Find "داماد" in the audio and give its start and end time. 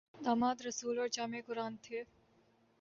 0.25-0.61